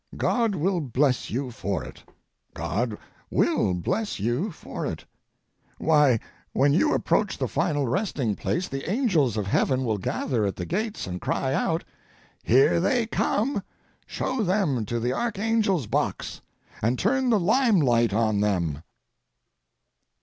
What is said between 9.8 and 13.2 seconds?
will gather at the gates and cry out: "Here they